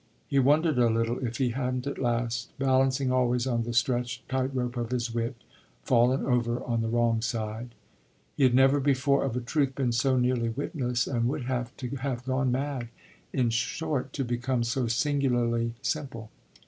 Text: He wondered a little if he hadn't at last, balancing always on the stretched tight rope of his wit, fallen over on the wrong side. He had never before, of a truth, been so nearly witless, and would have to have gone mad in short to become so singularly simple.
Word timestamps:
He 0.27 0.39
wondered 0.39 0.79
a 0.79 0.89
little 0.89 1.19
if 1.19 1.37
he 1.37 1.49
hadn't 1.49 1.85
at 1.85 1.99
last, 1.99 2.49
balancing 2.57 3.11
always 3.11 3.45
on 3.45 3.61
the 3.65 3.71
stretched 3.71 4.27
tight 4.27 4.49
rope 4.55 4.75
of 4.75 4.89
his 4.89 5.13
wit, 5.13 5.35
fallen 5.83 6.25
over 6.25 6.63
on 6.63 6.81
the 6.81 6.87
wrong 6.89 7.21
side. 7.21 7.75
He 8.35 8.41
had 8.41 8.55
never 8.55 8.79
before, 8.79 9.23
of 9.23 9.37
a 9.37 9.41
truth, 9.41 9.75
been 9.75 9.91
so 9.91 10.17
nearly 10.17 10.49
witless, 10.49 11.05
and 11.05 11.27
would 11.27 11.43
have 11.43 11.77
to 11.77 11.89
have 11.97 12.25
gone 12.25 12.51
mad 12.51 12.87
in 13.31 13.51
short 13.51 14.11
to 14.13 14.25
become 14.25 14.63
so 14.63 14.87
singularly 14.87 15.75
simple. 15.83 16.31